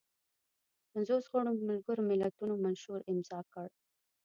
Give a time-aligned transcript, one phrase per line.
[0.91, 3.67] پنځوس غړو ملګرو ملتونو منشور امضا کړ.